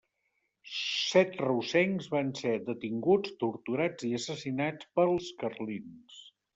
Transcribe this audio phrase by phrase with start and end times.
[0.75, 6.23] Set reusencs van ser detinguts, torturats i assassinats pels carlins.